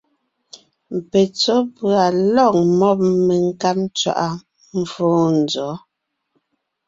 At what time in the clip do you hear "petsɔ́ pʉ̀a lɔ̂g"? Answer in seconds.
1.09-2.55